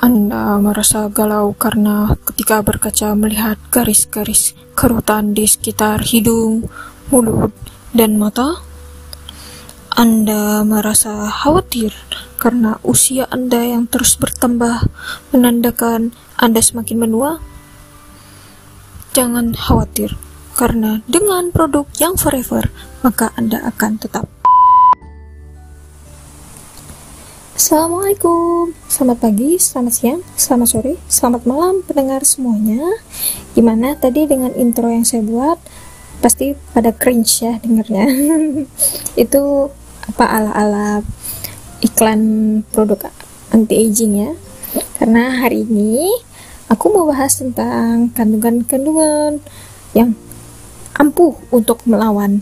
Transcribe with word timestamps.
Anda 0.00 0.56
merasa 0.56 1.12
galau 1.12 1.52
karena 1.52 2.16
ketika 2.24 2.64
berkaca 2.64 3.12
melihat 3.12 3.60
garis-garis 3.68 4.56
kerutan 4.72 5.36
di 5.36 5.44
sekitar 5.44 6.00
hidung, 6.00 6.72
mulut, 7.12 7.52
dan 7.92 8.16
mata? 8.16 8.64
Anda 9.92 10.64
merasa 10.64 11.28
khawatir 11.28 11.92
karena 12.40 12.80
usia 12.80 13.28
Anda 13.28 13.60
yang 13.60 13.92
terus 13.92 14.16
bertambah 14.16 14.88
menandakan 15.36 16.16
Anda 16.40 16.64
semakin 16.64 17.04
menua? 17.04 17.36
Jangan 19.12 19.52
khawatir, 19.52 20.16
karena 20.56 21.04
dengan 21.12 21.52
produk 21.52 21.84
yang 22.00 22.16
forever, 22.16 22.72
maka 23.04 23.36
Anda 23.36 23.68
akan 23.68 24.00
tetap 24.00 24.39
Assalamualaikum, 27.60 28.72
selamat 28.88 29.20
pagi, 29.20 29.60
selamat 29.60 29.92
siang, 29.92 30.24
selamat 30.32 30.68
sore, 30.72 30.96
selamat 31.12 31.44
malam 31.44 31.84
pendengar 31.84 32.24
semuanya. 32.24 32.80
Gimana 33.52 33.92
tadi 34.00 34.24
dengan 34.24 34.48
intro 34.56 34.88
yang 34.88 35.04
saya 35.04 35.20
buat? 35.20 35.60
Pasti 36.24 36.56
pada 36.72 36.88
cringe 36.96 37.28
ya 37.44 37.60
dengernya. 37.60 38.08
Itu 39.28 39.68
apa 40.08 40.24
ala-ala 40.24 41.04
iklan 41.84 42.64
produk 42.72 43.12
anti 43.52 43.76
aging 43.76 44.12
ya. 44.16 44.32
Karena 44.96 45.44
hari 45.44 45.68
ini 45.68 46.16
aku 46.72 46.88
mau 46.88 47.04
bahas 47.12 47.44
tentang 47.44 48.08
kandungan-kandungan 48.16 49.36
yang 49.92 50.16
ampuh 50.96 51.36
untuk 51.52 51.84
melawan 51.84 52.40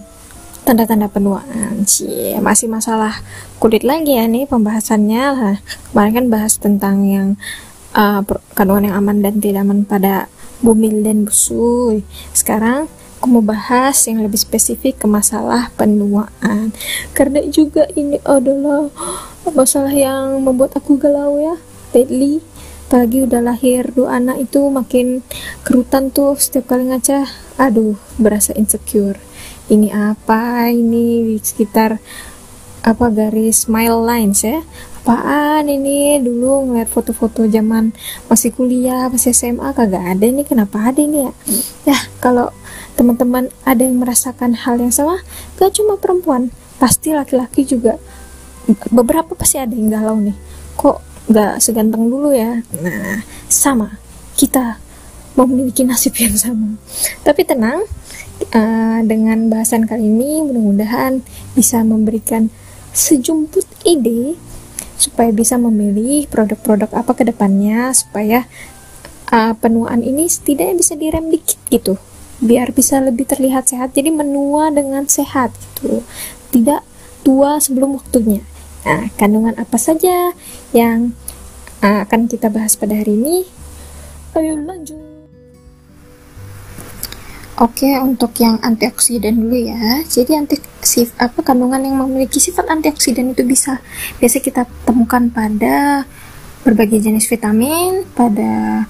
tanda-tanda 0.69 1.09
penuaan 1.09 1.89
sih. 1.89 2.37
Masih 2.45 2.69
masalah 2.69 3.25
kulit 3.57 3.89
lagi 3.89 4.21
ya 4.21 4.29
nih 4.29 4.45
pembahasannya. 4.45 5.25
Lah 5.33 5.57
kemarin 5.89 6.13
kan 6.13 6.27
bahas 6.29 6.61
tentang 6.61 7.09
yang 7.09 7.29
uh, 7.97 8.21
kandungan 8.53 8.93
yang 8.93 8.97
aman 9.01 9.25
dan 9.25 9.41
tidak 9.41 9.65
aman 9.65 9.89
pada 9.89 10.29
bumil 10.61 11.01
dan 11.01 11.25
busui. 11.25 12.05
Sekarang 12.37 12.85
aku 13.17 13.27
mau 13.33 13.41
bahas 13.41 13.97
yang 14.05 14.21
lebih 14.21 14.37
spesifik 14.37 15.01
ke 15.01 15.09
masalah 15.09 15.73
penuaan. 15.81 16.77
Karena 17.17 17.41
juga 17.49 17.89
ini 17.97 18.21
adalah 18.29 18.93
masalah 19.49 19.97
yang 19.97 20.45
membuat 20.45 20.77
aku 20.77 21.01
galau 21.01 21.41
ya. 21.41 21.57
Lately 21.97 22.45
apalagi 22.89 23.29
udah 23.29 23.45
lahir 23.45 23.93
dua 23.93 24.17
anak 24.17 24.49
itu 24.49 24.73
makin 24.73 25.21
kerutan 25.61 26.09
tuh 26.09 26.41
setiap 26.41 26.73
kali 26.73 26.89
ngaca 26.89 27.29
aduh 27.61 28.01
berasa 28.17 28.57
insecure 28.57 29.21
ini 29.69 29.89
apa? 29.93 30.73
Ini 30.73 31.29
di 31.29 31.37
sekitar 31.41 32.01
apa 32.85 33.07
garis 33.13 33.69
smile 33.69 34.01
lines 34.01 34.45
ya? 34.45 34.65
Apaan 35.09 35.73
ini? 35.73 36.21
Dulu 36.21 36.69
ngeliat 36.69 36.93
foto-foto 36.93 37.49
zaman 37.49 37.97
masih 38.29 38.53
kuliah 38.53 39.09
masih 39.09 39.33
SMA 39.33 39.73
kagak 39.73 40.05
ada 40.05 40.25
ini. 40.29 40.45
Kenapa 40.45 40.93
ada 40.93 41.01
ini 41.01 41.25
ya? 41.25 41.33
Ya 41.89 41.99
kalau 42.21 42.53
teman-teman 42.93 43.49
ada 43.65 43.81
yang 43.81 44.05
merasakan 44.05 44.53
hal 44.53 44.77
yang 44.77 44.93
sama 44.93 45.23
gak 45.57 45.71
cuma 45.79 45.97
perempuan 45.97 46.53
pasti 46.77 47.17
laki-laki 47.17 47.65
juga. 47.65 47.97
Beberapa 48.93 49.33
pasti 49.33 49.57
ada 49.57 49.73
yang 49.73 49.89
galau 49.89 50.21
nih. 50.21 50.37
Kok 50.77 51.29
gak 51.33 51.65
seganteng 51.65 52.13
dulu 52.13 52.37
ya? 52.37 52.61
Nah 52.77 53.25
sama. 53.49 53.97
Kita 54.37 54.77
memiliki 55.41 55.89
nasib 55.89 56.13
yang 56.21 56.37
sama. 56.37 56.77
Tapi 57.25 57.49
tenang 57.49 57.81
uh, 58.55 59.01
dengan 59.05 59.51
bahasan 59.51 59.87
kali 59.87 60.07
ini 60.07 60.43
mudah-mudahan 60.43 61.23
bisa 61.55 61.83
memberikan 61.83 62.51
sejumput 62.95 63.67
ide 63.87 64.35
supaya 64.99 65.31
bisa 65.31 65.55
memilih 65.55 66.27
produk-produk 66.27 66.91
apa 66.91 67.13
ke 67.15 67.23
depannya 67.23 67.95
supaya 67.95 68.51
uh, 69.31 69.55
penuaan 69.55 70.03
ini 70.03 70.27
setidaknya 70.27 70.75
bisa 70.75 70.95
direm 70.99 71.31
dikit 71.31 71.59
gitu. 71.71 71.95
Biar 72.39 72.71
bisa 72.71 73.03
lebih 73.03 73.27
terlihat 73.27 73.71
sehat. 73.71 73.95
Jadi 73.95 74.15
menua 74.15 74.71
dengan 74.71 75.07
sehat 75.07 75.55
gitu. 75.55 76.03
Tidak 76.55 76.83
tua 77.23 77.63
sebelum 77.63 77.99
waktunya. 77.99 78.43
Nah 78.87 79.11
kandungan 79.15 79.55
apa 79.59 79.79
saja 79.79 80.35
yang 80.75 81.15
uh, 81.83 82.07
akan 82.07 82.27
kita 82.27 82.51
bahas 82.51 82.75
pada 82.75 82.99
hari 82.99 83.15
ini? 83.15 83.47
Ayo 84.35 84.55
lanjut 84.55 85.08
Oke, 87.59 87.91
untuk 87.99 88.39
yang 88.39 88.63
antioksidan 88.63 89.35
dulu 89.35 89.59
ya. 89.59 90.07
Jadi 90.07 90.31
anti 90.39 90.55
apa 91.19 91.43
kandungan 91.43 91.83
yang 91.83 91.99
memiliki 92.07 92.39
sifat 92.39 92.71
antioksidan 92.71 93.35
itu 93.35 93.43
bisa 93.43 93.83
biasa 94.23 94.39
kita 94.39 94.63
temukan 94.87 95.27
pada 95.27 96.07
berbagai 96.63 97.03
jenis 97.03 97.27
vitamin, 97.27 98.07
pada 98.15 98.87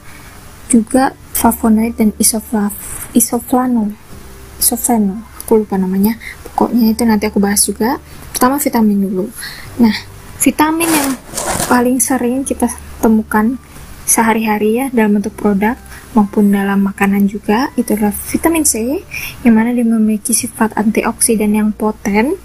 juga 0.69 1.17
flavonoid 1.33 1.97
dan 1.97 2.13
isoflav, 2.21 2.77
isoflanol. 3.17 3.97
Isoflanol, 4.61 5.25
aku 5.41 5.65
lupa 5.65 5.81
namanya. 5.81 6.21
Pokoknya 6.53 6.93
itu 6.93 7.09
nanti 7.09 7.25
aku 7.25 7.41
bahas 7.41 7.65
juga. 7.65 7.97
Pertama 8.37 8.61
vitamin 8.61 9.01
dulu. 9.01 9.33
Nah, 9.81 9.97
vitamin 10.45 10.93
yang 10.93 11.17
paling 11.73 12.05
sering 12.05 12.45
kita 12.45 12.69
temukan 13.01 13.57
sehari-hari 14.05 14.77
ya 14.77 14.87
dalam 14.93 15.17
bentuk 15.17 15.33
produk 15.41 15.88
maupun 16.17 16.53
dalam 16.53 16.89
makanan 16.89 17.29
juga 17.29 17.69
itu 17.77 17.93
adalah 17.93 18.15
vitamin 18.15 18.65
C 18.65 19.05
yang 19.45 19.55
mana 19.57 19.75
dia 19.77 19.85
memiliki 19.85 20.33
sifat 20.33 20.77
antioksidan 20.77 21.53
yang 21.53 21.71
poten. 21.75 22.37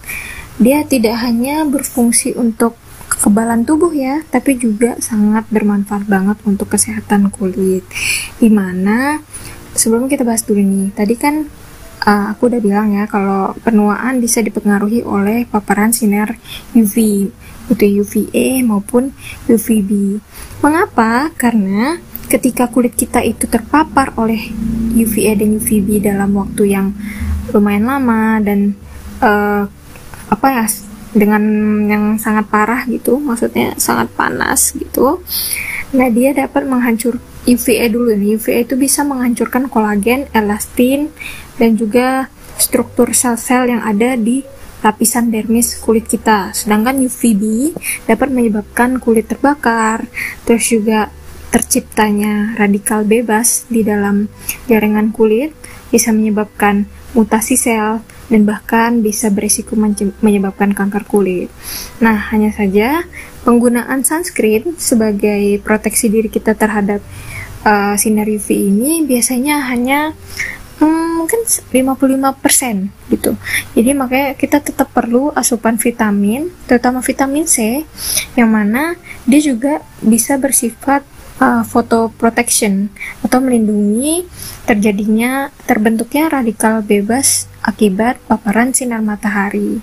Dia 0.61 0.85
tidak 0.85 1.17
hanya 1.25 1.65
berfungsi 1.65 2.37
untuk 2.37 2.77
kekebalan 3.09 3.65
tubuh 3.65 3.93
ya 3.93 4.21
tapi 4.29 4.57
juga 4.57 4.97
sangat 5.01 5.45
bermanfaat 5.49 6.05
banget 6.09 6.37
untuk 6.45 6.73
kesehatan 6.73 7.29
kulit. 7.33 7.85
Di 8.37 8.49
mana 8.49 9.21
sebelum 9.73 10.05
kita 10.05 10.25
bahas 10.25 10.45
dulu 10.45 10.61
nih 10.61 10.93
tadi 10.93 11.15
kan 11.17 11.49
uh, 12.05 12.25
aku 12.35 12.51
udah 12.51 12.61
bilang 12.61 12.93
ya 12.93 13.07
kalau 13.09 13.55
penuaan 13.63 14.19
bisa 14.19 14.43
dipengaruhi 14.43 15.01
oleh 15.01 15.47
paparan 15.47 15.95
sinar 15.95 16.35
UV 16.75 16.95
itu 17.71 17.85
UVA 18.03 18.59
maupun 18.67 19.15
UVB 19.47 20.19
mengapa? 20.59 21.31
Karena 21.39 21.95
ketika 22.27 22.69
kulit 22.71 22.95
kita 22.95 23.21
itu 23.21 23.45
terpapar 23.45 24.15
oleh 24.17 24.51
UVA 24.93 25.37
dan 25.37 25.59
UVB 25.59 26.03
dalam 26.03 26.33
waktu 26.37 26.73
yang 26.73 26.95
lumayan 27.51 27.85
lama 27.85 28.39
dan 28.41 28.73
uh, 29.19 29.67
apa 30.31 30.47
ya 30.49 30.65
dengan 31.13 31.43
yang 31.85 32.03
sangat 32.17 32.49
parah 32.49 32.89
gitu 32.89 33.21
maksudnya 33.21 33.77
sangat 33.77 34.09
panas 34.17 34.73
gitu 34.73 35.21
nah 35.93 36.09
dia 36.09 36.33
dapat 36.33 36.65
menghancur 36.65 37.21
UVA 37.43 37.91
dulu 37.91 38.15
nih 38.15 38.39
UVA 38.39 38.63
itu 38.63 38.79
bisa 38.79 39.03
menghancurkan 39.03 39.67
kolagen, 39.67 40.31
elastin 40.31 41.11
dan 41.59 41.75
juga 41.75 42.31
struktur 42.55 43.11
sel-sel 43.11 43.67
yang 43.67 43.83
ada 43.83 44.15
di 44.15 44.47
lapisan 44.83 45.31
dermis 45.31 45.79
kulit 45.79 46.07
kita. 46.07 46.51
Sedangkan 46.55 46.99
UVB 46.99 47.75
dapat 48.07 48.29
menyebabkan 48.31 48.99
kulit 48.99 49.31
terbakar, 49.31 50.07
terus 50.47 50.67
juga 50.67 51.11
terciptanya 51.53 52.57
radikal 52.57 53.05
bebas 53.05 53.69
di 53.69 53.85
dalam 53.85 54.25
jaringan 54.65 55.13
kulit 55.13 55.53
bisa 55.93 56.09
menyebabkan 56.09 56.89
mutasi 57.13 57.53
sel 57.53 58.01
dan 58.33 58.41
bahkan 58.49 59.05
bisa 59.05 59.29
berisiko 59.29 59.77
menyebabkan 60.25 60.73
kanker 60.73 61.05
kulit. 61.05 61.53
Nah, 62.01 62.17
hanya 62.33 62.49
saja 62.49 63.05
penggunaan 63.45 64.01
sunscreen 64.01 64.73
sebagai 64.81 65.61
proteksi 65.61 66.09
diri 66.09 66.33
kita 66.33 66.57
terhadap 66.57 67.05
uh, 67.61 67.93
sinar 67.93 68.25
UV 68.25 68.73
ini 68.73 69.05
biasanya 69.05 69.69
hanya 69.69 70.17
hmm, 70.81 71.21
mungkin 71.21 71.45
55% 71.45 73.13
gitu. 73.13 73.37
Jadi 73.77 73.91
makanya 73.93 74.33
kita 74.33 74.57
tetap 74.65 74.89
perlu 74.89 75.29
asupan 75.37 75.77
vitamin, 75.77 76.49
terutama 76.65 77.05
vitamin 77.05 77.45
C 77.45 77.85
yang 78.33 78.49
mana 78.49 78.97
dia 79.29 79.39
juga 79.45 79.85
bisa 80.01 80.41
bersifat 80.41 81.12
uh, 81.39 81.63
protection 82.17 82.93
atau 83.25 83.39
melindungi 83.41 84.27
terjadinya 84.67 85.49
terbentuknya 85.65 86.29
radikal 86.29 86.83
bebas 86.83 87.47
akibat 87.63 88.19
paparan 88.27 88.75
sinar 88.75 88.99
matahari. 88.99 89.79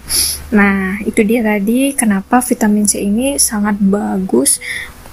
Nah, 0.53 1.01
itu 1.03 1.25
dia 1.25 1.41
tadi 1.41 1.97
kenapa 1.97 2.45
vitamin 2.45 2.85
C 2.85 3.01
ini 3.01 3.41
sangat 3.41 3.81
bagus 3.81 4.61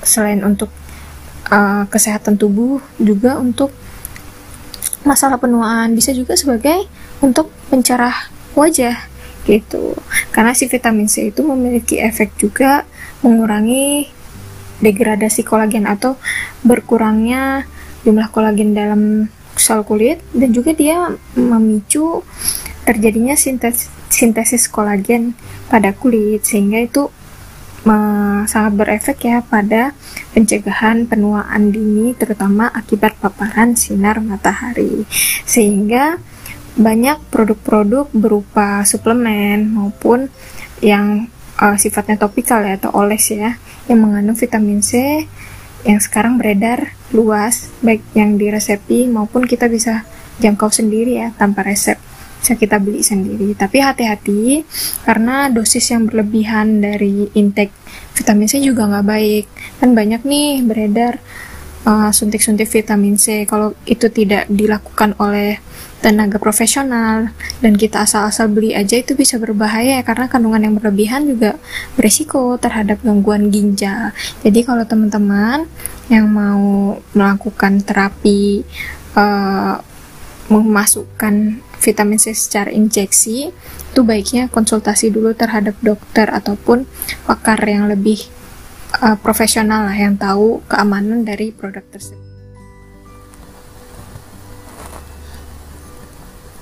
selain 0.03 0.43
untuk 0.43 0.69
uh, 1.49 1.87
kesehatan 1.87 2.35
tubuh 2.35 2.83
juga 2.99 3.39
untuk 3.39 3.71
masalah 5.07 5.39
penuaan 5.39 5.95
bisa 5.95 6.11
juga 6.11 6.35
sebagai 6.35 6.83
untuk 7.23 7.47
pencerah 7.71 8.27
wajah 8.53 8.99
gitu. 9.47 9.95
Karena 10.35 10.51
si 10.51 10.67
vitamin 10.67 11.07
C 11.07 11.31
itu 11.31 11.39
memiliki 11.41 12.03
efek 12.03 12.35
juga 12.35 12.83
mengurangi 13.23 14.11
degradasi 14.83 15.41
kolagen 15.41 15.89
atau 15.89 16.15
berkurangnya 16.61 17.65
jumlah 18.05 18.29
kolagen 18.29 18.77
dalam 18.77 19.31
sel 19.57 19.81
kulit 19.81 20.21
dan 20.37 20.53
juga 20.53 20.71
dia 20.77 21.11
memicu 21.33 22.21
terjadinya 22.85 23.33
sintesis, 23.33 23.89
sintesis 24.07 24.69
kolagen 24.69 25.33
pada 25.67 25.91
kulit 25.91 26.45
sehingga 26.45 26.79
itu 26.79 27.09
sangat 28.47 28.73
berefek 28.75 29.17
ya 29.23 29.39
pada 29.43 29.95
pencegahan 30.35 31.07
penuaan 31.07 31.71
dini 31.71 32.11
terutama 32.15 32.67
akibat 32.71 33.15
paparan 33.19 33.79
sinar 33.79 34.19
matahari. 34.19 35.07
Sehingga 35.47 36.19
banyak 36.77 37.17
produk-produk 37.31 38.11
berupa 38.11 38.83
suplemen 38.83 39.71
maupun 39.71 40.29
yang 40.83 41.31
uh, 41.57 41.73
sifatnya 41.79 42.21
topikal 42.21 42.61
ya 42.61 42.77
atau 42.77 42.93
oles 42.93 43.25
ya 43.33 43.57
yang 43.87 43.99
mengandung 44.03 44.35
vitamin 44.35 44.83
C 44.83 45.23
yang 45.87 46.03
sekarang 46.03 46.35
beredar 46.35 46.91
luas 47.15 47.71
baik 47.79 48.03
yang 48.11 48.35
diresepi 48.35 49.07
maupun 49.07 49.47
kita 49.47 49.71
bisa 49.71 50.03
jangkau 50.43 50.67
sendiri 50.67 51.23
ya 51.23 51.31
tanpa 51.35 51.63
resep. 51.63 51.95
Bisa 52.37 52.53
kita 52.53 52.77
beli 52.77 53.01
sendiri. 53.01 53.57
Tapi 53.57 53.81
hati-hati 53.81 54.61
karena 55.07 55.49
dosis 55.49 55.89
yang 55.89 56.05
berlebihan 56.05 56.83
dari 56.83 57.31
intake 57.33 57.73
vitamin 58.13 58.47
C 58.51 58.61
juga 58.61 58.85
nggak 58.85 59.07
baik. 59.07 59.45
Kan 59.81 59.97
banyak 59.97 60.21
nih 60.27 60.61
beredar 60.61 61.17
uh, 61.87 62.11
suntik-suntik 62.13 62.69
vitamin 62.69 63.15
C. 63.17 63.47
Kalau 63.49 63.73
itu 63.87 64.11
tidak 64.11 64.45
dilakukan 64.51 65.17
oleh 65.17 65.57
tenaga 65.97 66.37
profesional 66.37 67.33
dan 67.59 67.73
kita 67.73 68.05
asal-asal 68.05 68.47
beli 68.53 68.77
aja 68.77 69.01
itu 69.01 69.17
bisa 69.17 69.41
berbahaya 69.41 69.97
ya 69.97 70.03
karena 70.05 70.29
kandungan 70.29 70.61
yang 70.61 70.75
berlebihan 70.77 71.25
juga 71.25 71.57
beresiko 71.97 72.55
terhadap 72.61 73.01
gangguan 73.01 73.49
ginjal 73.49 74.13
jadi 74.45 74.59
kalau 74.61 74.85
teman-teman 74.85 75.65
yang 76.07 76.29
mau 76.29 77.01
melakukan 77.17 77.81
terapi 77.81 78.61
uh, 79.17 79.81
memasukkan 80.47 81.59
vitamin 81.81 82.19
C 82.21 82.31
secara 82.31 82.71
injeksi 82.71 83.51
itu 83.91 84.01
baiknya 84.05 84.47
konsultasi 84.47 85.11
dulu 85.11 85.35
terhadap 85.35 85.75
dokter 85.83 86.29
ataupun 86.29 86.87
pakar 87.27 87.59
yang 87.67 87.91
lebih 87.91 88.29
uh, 89.01 89.17
profesional 89.19 89.89
lah 89.89 89.97
yang 89.97 90.15
tahu 90.15 90.63
keamanan 90.71 91.27
dari 91.27 91.51
produk 91.51 91.83
tersebut. 91.91 92.26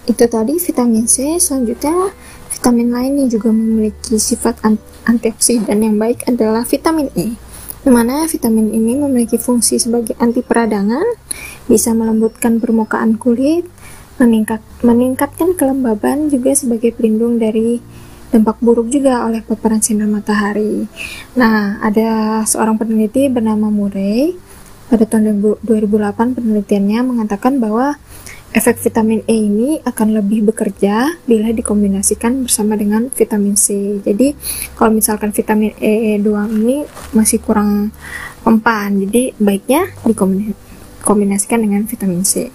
Itu 0.05 0.29
tadi 0.29 0.61
vitamin 0.61 1.09
C, 1.09 1.41
selanjutnya 1.41 2.13
vitamin 2.53 2.93
lain 2.93 3.13
yang 3.25 3.29
juga 3.29 3.49
memiliki 3.49 4.21
sifat 4.21 4.61
antioksidan 5.09 5.81
yang 5.81 5.97
baik 5.97 6.25
adalah 6.29 6.61
vitamin 6.61 7.09
E. 7.17 7.33
Di 7.85 7.89
mana 7.93 8.25
vitamin 8.25 8.73
ini 8.73 8.97
memiliki 8.97 9.37
fungsi 9.37 9.77
sebagai 9.77 10.17
anti 10.17 10.41
peradangan, 10.41 11.05
bisa 11.69 11.93
melembutkan 11.93 12.57
permukaan 12.57 13.17
kulit, 13.17 13.65
meningkat, 14.17 14.61
meningkatkan 14.81 15.53
kelembaban 15.53 16.29
juga 16.29 16.53
sebagai 16.57 16.93
pelindung 16.93 17.37
dari 17.37 17.77
dampak 18.33 18.57
buruk 18.61 18.89
juga 18.89 19.25
oleh 19.25 19.45
paparan 19.45 19.81
sinar 19.81 20.09
matahari. 20.09 20.89
Nah, 21.37 21.77
ada 21.81 22.41
seorang 22.45 22.77
peneliti 22.77 23.29
bernama 23.29 23.69
Murray 23.69 24.33
pada 24.89 25.05
tahun 25.05 25.41
2008 25.65 26.37
penelitiannya 26.37 26.99
mengatakan 27.05 27.57
bahwa 27.57 27.97
efek 28.55 28.79
vitamin 28.79 29.19
E 29.27 29.35
ini 29.35 29.83
akan 29.83 30.15
lebih 30.15 30.47
bekerja 30.47 31.19
bila 31.27 31.51
dikombinasikan 31.51 32.47
bersama 32.47 32.79
dengan 32.79 33.11
vitamin 33.11 33.59
C. 33.59 33.99
Jadi, 33.99 34.31
kalau 34.79 34.95
misalkan 34.95 35.35
vitamin 35.35 35.75
E 35.75 36.15
doang 36.23 36.47
ini 36.47 36.87
masih 37.11 37.43
kurang 37.43 37.91
mempan, 38.47 38.95
jadi 39.03 39.35
baiknya 39.35 39.91
dikombinasikan 40.07 41.59
dengan 41.67 41.83
vitamin 41.83 42.23
C. 42.23 42.47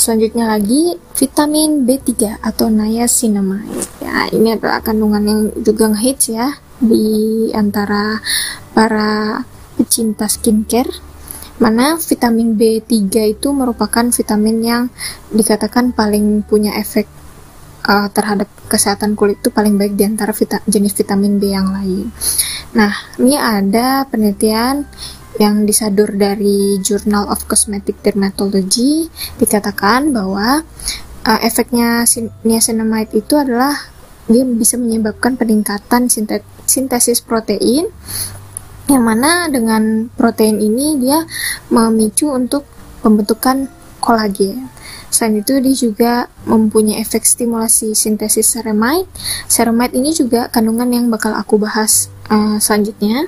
Selanjutnya 0.00 0.56
lagi 0.56 0.96
vitamin 1.12 1.84
B3 1.84 2.40
atau 2.40 2.72
niacinamide. 2.72 4.00
Ya, 4.00 4.24
ini 4.32 4.56
adalah 4.56 4.80
kandungan 4.80 5.20
yang 5.28 5.40
juga 5.60 5.92
ngehits 5.92 6.32
ya 6.32 6.56
di 6.80 7.52
antara 7.52 8.24
para 8.72 9.44
pecinta 9.76 10.24
skincare 10.24 11.09
mana 11.60 12.00
vitamin 12.00 12.56
B3 12.56 13.36
itu 13.36 13.48
merupakan 13.52 14.08
vitamin 14.08 14.56
yang 14.64 14.82
dikatakan 15.28 15.92
paling 15.92 16.40
punya 16.42 16.74
efek 16.80 17.04
uh, 17.84 18.08
terhadap 18.10 18.48
kesehatan 18.66 19.12
kulit 19.12 19.38
itu 19.44 19.52
paling 19.52 19.76
baik 19.76 19.94
di 19.94 20.08
antara 20.08 20.32
vita 20.32 20.64
jenis 20.64 20.96
vitamin 20.96 21.36
B 21.36 21.52
yang 21.52 21.68
lain. 21.68 22.08
Nah, 22.72 22.92
ini 23.20 23.36
ada 23.36 24.08
penelitian 24.08 24.88
yang 25.38 25.64
disadur 25.68 26.10
dari 26.16 26.80
Journal 26.82 27.30
of 27.30 27.46
Cosmetic 27.46 28.02
Dermatology 28.02 29.08
dikatakan 29.38 30.10
bahwa 30.10 30.64
uh, 31.28 31.40
efeknya 31.44 32.08
niacinamide 32.42 33.14
itu 33.14 33.36
adalah 33.36 33.76
dia 34.30 34.46
bisa 34.46 34.78
menyebabkan 34.78 35.34
peningkatan 35.34 36.06
sintesis 36.66 37.18
protein 37.18 37.90
yang 38.90 39.06
mana 39.06 39.46
dengan 39.46 40.10
protein 40.18 40.58
ini 40.58 40.98
dia 40.98 41.22
memicu 41.70 42.34
untuk 42.34 42.66
pembentukan 43.00 43.70
kolagen. 44.02 44.66
Selain 45.10 45.42
itu 45.42 45.58
dia 45.62 45.74
juga 45.74 46.12
mempunyai 46.46 47.02
efek 47.02 47.22
stimulasi 47.26 47.94
sintesis 47.94 48.50
ceramide. 48.54 49.06
Ceramide 49.46 49.94
ini 49.94 50.10
juga 50.14 50.50
kandungan 50.50 50.90
yang 50.90 51.06
bakal 51.10 51.34
aku 51.34 51.58
bahas 51.58 52.10
uh, 52.30 52.56
selanjutnya 52.62 53.26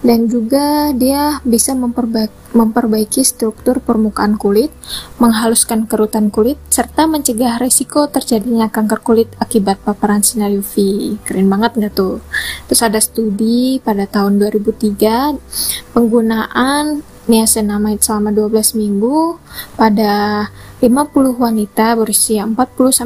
dan 0.00 0.30
juga 0.30 0.94
dia 0.94 1.42
bisa 1.42 1.74
memperbaiki, 1.74 2.54
memperbaiki 2.54 3.26
struktur 3.26 3.82
permukaan 3.82 4.38
kulit, 4.38 4.70
menghaluskan 5.18 5.90
kerutan 5.90 6.30
kulit, 6.30 6.56
serta 6.70 7.10
mencegah 7.10 7.58
resiko 7.58 8.06
terjadinya 8.06 8.70
kanker 8.70 9.02
kulit 9.02 9.28
akibat 9.42 9.82
paparan 9.82 10.22
sinar 10.22 10.54
UV. 10.54 10.78
Keren 11.26 11.50
banget 11.50 11.76
nggak 11.76 11.94
tuh? 11.98 12.22
Terus 12.70 12.80
ada 12.86 13.02
studi 13.02 13.82
pada 13.82 14.06
tahun 14.06 14.38
2003 14.38 15.92
penggunaan 15.92 17.02
niacinamide 17.28 18.00
selama 18.00 18.32
12 18.32 18.74
minggu 18.74 19.36
pada 19.76 20.48
50 20.80 20.88
wanita 21.36 21.94
berusia 21.94 22.48
40-60 22.48 23.04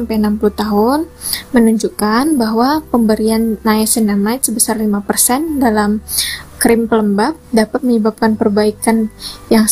tahun 0.55 0.99
menunjukkan 1.51 2.39
bahwa 2.39 2.81
pemberian 2.87 3.59
niacinamide 3.61 4.47
sebesar 4.47 4.79
5% 4.79 5.59
dalam 5.59 5.99
krim 6.63 6.87
pelembab 6.87 7.35
dapat 7.51 7.83
menyebabkan 7.83 8.39
perbaikan 8.39 9.11
yang 9.51 9.67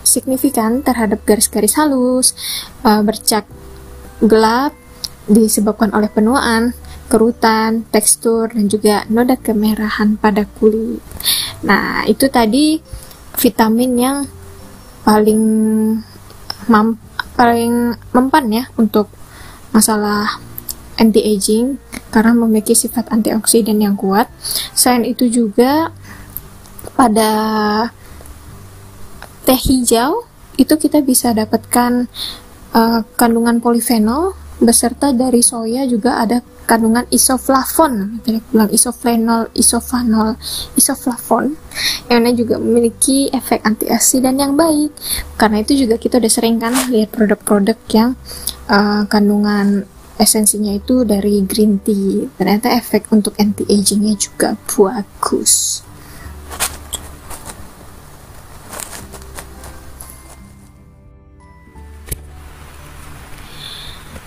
signifikan 0.00 0.80
terhadap 0.80 1.20
garis-garis 1.28 1.76
halus, 1.76 2.32
uh, 2.88 3.04
bercak 3.04 3.44
gelap 4.24 4.72
disebabkan 5.28 5.92
oleh 5.92 6.08
penuaan, 6.08 6.72
kerutan, 7.12 7.84
tekstur, 7.92 8.48
dan 8.48 8.72
juga 8.72 9.04
noda 9.12 9.36
kemerahan 9.36 10.16
pada 10.16 10.48
kulit. 10.56 11.04
Nah, 11.68 12.08
itu 12.08 12.32
tadi 12.32 12.80
vitamin 13.36 13.92
yang 13.98 14.18
paling 15.02 15.42
mampu 16.70 17.12
paling 17.32 17.96
mempan 18.12 18.44
ya 18.52 18.64
untuk 18.76 19.08
masalah 19.72 20.38
anti-aging 21.00 21.80
karena 22.12 22.36
memiliki 22.36 22.76
sifat 22.76 23.08
antioksidan 23.08 23.80
yang 23.80 23.96
kuat. 23.96 24.28
Selain 24.76 25.08
itu 25.08 25.26
juga 25.32 25.90
pada 26.92 27.30
teh 29.48 29.58
hijau 29.58 30.28
itu 30.60 30.74
kita 30.76 31.00
bisa 31.00 31.32
dapatkan 31.32 32.06
uh, 32.76 33.00
kandungan 33.16 33.58
polifenol 33.58 34.36
beserta 34.60 35.10
dari 35.10 35.40
soya 35.42 35.88
juga 35.88 36.20
ada 36.22 36.44
kandungan 36.64 37.04
isoflavon 37.10 38.22
bilang 38.24 38.70
isoflenol 38.70 39.50
isofenol 39.52 40.38
isoflavon 40.78 41.58
yang 42.08 42.24
juga 42.36 42.56
memiliki 42.56 43.28
efek 43.32 43.64
antioksidan 43.66 44.38
yang 44.38 44.54
baik. 44.54 44.94
Karena 45.36 45.60
itu 45.60 45.84
juga 45.86 45.98
kita 45.98 46.22
udah 46.22 46.32
sering 46.32 46.56
kan 46.62 46.72
lihat 46.92 47.10
produk-produk 47.12 47.78
yang 47.92 48.10
uh, 48.70 49.04
kandungan 49.08 49.84
esensinya 50.20 50.76
itu 50.76 51.02
dari 51.02 51.42
green 51.42 51.82
tea. 51.82 52.30
Ternyata 52.38 52.70
efek 52.78 53.10
untuk 53.10 53.34
anti 53.40 53.66
agingnya 53.66 54.14
juga 54.14 54.54
bagus. 54.70 55.82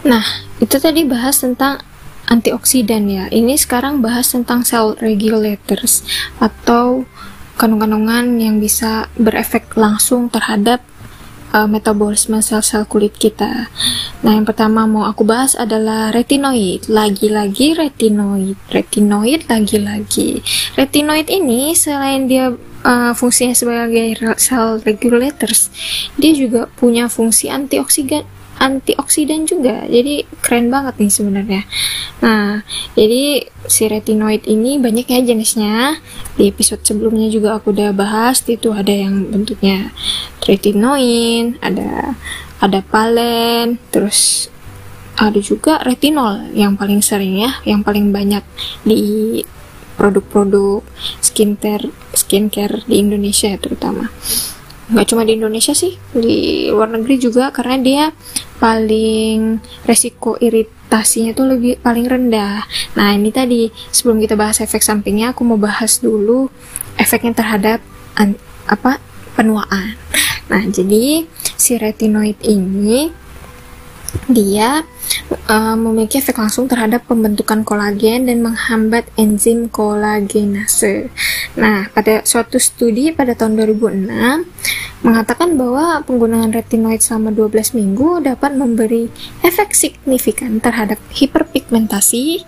Nah, 0.05 0.21
itu 0.61 0.77
tadi 0.77 1.01
bahas 1.01 1.41
tentang 1.41 1.81
antioksidan 2.29 3.09
ya. 3.09 3.25
Ini 3.29 3.57
sekarang 3.57 4.01
bahas 4.01 4.33
tentang 4.33 4.65
cell 4.65 4.97
regulators 4.99 6.05
atau 6.41 7.05
kandungan-kandungan 7.55 8.39
yang 8.39 8.55
bisa 8.59 9.07
berefek 9.15 9.71
langsung 9.79 10.27
terhadap 10.27 10.83
uh, 11.55 11.67
metabolisme 11.69 12.43
sel-sel 12.43 12.83
kulit 12.83 13.15
kita. 13.15 13.71
Nah, 14.21 14.31
yang 14.35 14.43
pertama 14.43 14.83
mau 14.83 15.07
aku 15.07 15.23
bahas 15.23 15.55
adalah 15.55 16.11
retinoid. 16.11 16.91
Lagi-lagi 16.91 17.79
retinoid, 17.79 18.59
retinoid 18.67 19.47
lagi-lagi. 19.47 20.43
Retinoid 20.75 21.31
ini 21.31 21.71
selain 21.71 22.27
dia 22.27 22.51
uh, 22.85 23.13
fungsinya 23.15 23.55
sebagai 23.55 24.19
cell 24.35 24.83
regulators, 24.83 25.71
dia 26.19 26.35
juga 26.35 26.67
punya 26.75 27.07
fungsi 27.07 27.47
antioksidan 27.47 28.34
antioksidan 28.59 29.47
juga. 29.49 29.83
Jadi 29.85 30.25
keren 30.39 30.71
banget 30.71 30.95
nih 31.01 31.11
sebenarnya. 31.11 31.61
Nah 32.23 32.63
jadi 32.95 33.47
si 33.67 33.83
retinoid 33.89 34.47
ini 34.47 34.77
banyak 34.77 35.07
ya 35.07 35.19
jenisnya. 35.21 35.99
Di 36.35 36.51
episode 36.51 36.83
sebelumnya 36.83 37.27
juga 37.31 37.57
aku 37.59 37.71
udah 37.71 37.95
bahas 37.95 38.43
itu 38.45 38.71
ada 38.71 38.91
yang 38.91 39.31
bentuknya 39.31 39.91
retinoin 40.45 41.57
ada 41.59 42.13
ada 42.61 42.79
palen 42.85 43.81
terus 43.89 44.47
ada 45.17 45.39
juga 45.41 45.81
retinol 45.81 46.53
yang 46.53 46.77
paling 46.77 47.01
sering 47.01 47.41
ya 47.41 47.51
yang 47.65 47.81
paling 47.81 48.13
banyak 48.13 48.45
di 48.85 49.41
produk-produk 49.95 50.83
skincare 51.23 51.89
skincare 52.13 52.83
di 52.85 53.01
Indonesia 53.01 53.55
terutama 53.57 54.11
nggak 54.85 55.07
cuma 55.09 55.25
di 55.25 55.33
Indonesia 55.33 55.73
sih 55.73 55.97
di 56.13 56.69
luar 56.69 56.93
negeri 56.93 57.17
juga 57.17 57.49
karena 57.49 57.75
dia 57.81 58.03
paling 58.61 59.57
resiko 59.89 60.37
iritasinya 60.37 61.33
tuh 61.33 61.57
lebih 61.57 61.81
paling 61.81 62.05
rendah 62.05 62.61
nah 62.93 63.09
ini 63.13 63.33
tadi 63.33 63.73
sebelum 63.89 64.21
kita 64.21 64.37
bahas 64.37 64.61
efek 64.61 64.85
sampingnya 64.85 65.33
aku 65.33 65.41
mau 65.41 65.57
bahas 65.57 65.97
dulu 65.97 66.53
efeknya 67.01 67.33
terhadap 67.33 67.79
apa 68.69 69.01
penuaan 69.33 69.97
nah 70.45 70.61
jadi 70.61 71.25
si 71.57 71.81
retinoid 71.81 72.37
ini 72.45 73.25
dia 74.29 74.85
uh, 75.49 75.75
memiliki 75.75 76.19
efek 76.19 76.39
langsung 76.39 76.65
terhadap 76.65 77.05
pembentukan 77.05 77.61
kolagen 77.67 78.25
dan 78.29 78.39
menghambat 78.41 79.07
enzim 79.19 79.67
kolagenase. 79.67 81.11
Nah, 81.55 81.87
pada 81.87 82.19
suatu 82.27 82.59
studi 82.59 83.15
pada 83.15 83.31
tahun 83.31 83.55
2006 83.55 84.11
mengatakan 85.07 85.55
bahwa 85.55 86.03
penggunaan 86.03 86.51
retinoid 86.51 86.99
selama 86.99 87.31
12 87.31 87.79
minggu 87.79 88.25
dapat 88.27 88.59
memberi 88.59 89.07
efek 89.39 89.71
signifikan 89.71 90.59
terhadap 90.59 90.99
hiperpigmentasi 91.15 92.43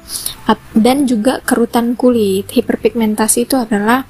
dan 0.75 1.07
juga 1.07 1.39
kerutan 1.47 1.95
kulit. 1.95 2.51
Hiperpigmentasi 2.51 3.47
itu 3.47 3.55
adalah 3.55 4.03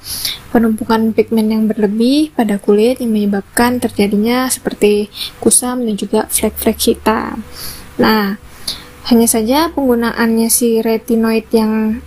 penumpukan 0.50 1.14
pigmen 1.14 1.46
yang 1.46 1.64
berlebih 1.70 2.34
pada 2.34 2.58
kulit 2.58 2.98
yang 2.98 3.14
menyebabkan 3.14 3.78
terjadinya 3.78 4.50
seperti 4.50 5.06
kusam 5.38 5.86
dan 5.86 5.94
juga 5.94 6.26
flek-flek 6.26 6.78
hitam. 6.90 7.46
Nah, 8.02 8.34
hanya 9.08 9.28
saja 9.30 9.70
penggunaannya 9.72 10.48
si 10.50 10.82
retinoid 10.82 11.46
yang 11.54 12.02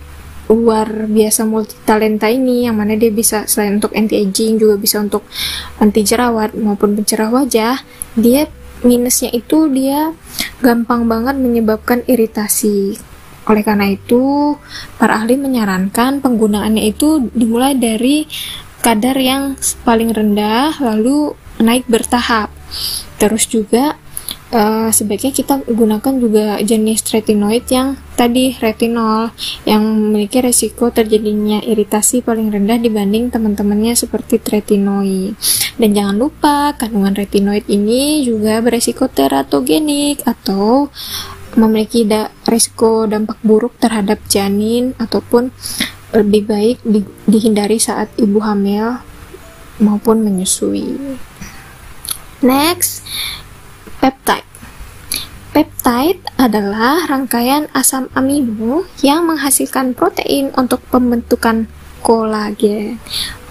luar 0.52 1.08
biasa 1.08 1.48
multi 1.48 1.72
talenta 1.88 2.28
ini 2.28 2.68
yang 2.68 2.76
mana 2.76 2.92
dia 2.92 3.08
bisa 3.08 3.48
selain 3.48 3.80
untuk 3.80 3.96
anti 3.96 4.20
aging 4.20 4.60
juga 4.60 4.76
bisa 4.76 5.00
untuk 5.00 5.24
anti 5.80 6.04
jerawat 6.04 6.52
maupun 6.52 6.92
pencerah 7.00 7.32
wajah 7.32 7.80
dia 8.12 8.46
minusnya 8.84 9.30
itu 9.32 9.70
dia 9.70 10.12
gampang 10.60 11.06
banget 11.06 11.38
menyebabkan 11.38 12.02
iritasi. 12.04 12.98
Oleh 13.50 13.62
karena 13.66 13.90
itu 13.90 14.54
para 14.98 15.18
ahli 15.18 15.34
menyarankan 15.34 16.22
penggunaannya 16.22 16.84
itu 16.86 17.26
dimulai 17.34 17.74
dari 17.74 18.26
kadar 18.82 19.18
yang 19.18 19.58
paling 19.82 20.14
rendah 20.14 20.78
lalu 20.78 21.34
naik 21.58 21.86
bertahap. 21.90 22.50
Terus 23.18 23.46
juga 23.50 23.98
uh, 24.52 24.88
sebaiknya 24.92 25.32
kita 25.32 25.64
gunakan 25.66 26.14
juga 26.20 26.60
jenis 26.60 27.02
retinoid 27.08 27.64
yang 27.72 27.96
tadi 28.14 28.54
retinol 28.60 29.32
yang 29.64 29.82
memiliki 29.82 30.44
resiko 30.44 30.92
terjadinya 30.92 31.58
iritasi 31.64 32.20
paling 32.22 32.52
rendah 32.52 32.78
dibanding 32.78 33.32
teman-temannya 33.32 33.96
seperti 33.96 34.38
tretinoid. 34.38 35.34
Dan 35.80 35.96
jangan 35.96 36.16
lupa 36.20 36.76
kandungan 36.76 37.16
retinoid 37.16 37.66
ini 37.66 38.22
juga 38.22 38.60
beresiko 38.60 39.08
teratogenik 39.08 40.22
atau 40.28 40.92
memiliki 41.56 42.08
da 42.08 42.32
resiko 42.48 43.04
dampak 43.04 43.40
buruk 43.44 43.76
terhadap 43.76 44.20
janin 44.28 44.96
ataupun 44.96 45.52
lebih 46.12 46.48
baik 46.48 46.78
di 46.84 47.04
dihindari 47.24 47.80
saat 47.80 48.12
ibu 48.20 48.40
hamil 48.44 49.00
maupun 49.80 50.20
menyusui. 50.20 51.16
Next, 52.42 53.06
peptide. 54.02 54.50
Peptide 55.54 56.18
adalah 56.34 57.06
rangkaian 57.06 57.70
asam 57.70 58.10
amino 58.18 58.82
yang 58.98 59.30
menghasilkan 59.30 59.94
protein 59.94 60.50
untuk 60.58 60.82
pembentukan 60.90 61.70
kolagen. 62.02 62.98